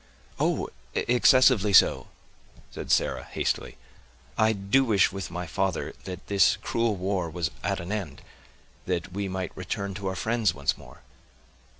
[0.39, 0.67] "Oh!
[0.95, 2.07] excessively so,"
[2.71, 3.77] said Sarah hastily.
[4.35, 8.23] "I do wish, with my father, that this cruel war was at an end,
[8.87, 11.03] that we might return to our friends once more."